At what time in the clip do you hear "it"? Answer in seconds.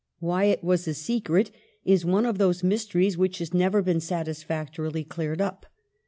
0.45-0.63